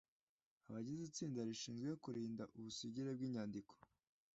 abagize 0.67 1.01
itsinda 1.05 1.39
rishinzwe 1.49 1.91
kurinda 2.03 2.43
ubusugire 2.55 3.09
bw’inyandiko 3.15 3.73